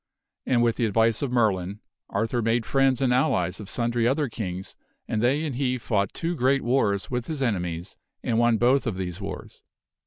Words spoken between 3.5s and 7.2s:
of sundry other kings, and they and he fought two great wars